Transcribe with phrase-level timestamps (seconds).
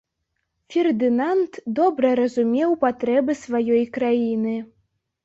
[0.75, 4.57] Фердынанд добра разумеў патрэбы сваёй краіны.